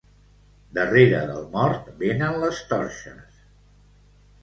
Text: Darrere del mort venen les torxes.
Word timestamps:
Darrere 0.77 1.19
del 1.33 1.45
mort 1.57 1.93
venen 2.01 2.43
les 2.47 2.65
torxes. 2.73 3.43